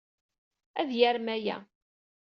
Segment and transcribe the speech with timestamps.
[0.79, 1.57] Ad yarem aya.